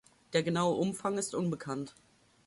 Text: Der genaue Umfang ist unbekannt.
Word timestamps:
Der 0.33 0.41
genaue 0.41 0.77
Umfang 0.77 1.19
ist 1.19 1.35
unbekannt. 1.35 1.93